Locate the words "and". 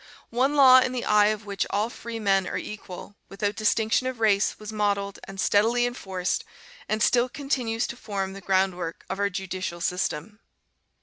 5.27-5.39, 6.89-7.03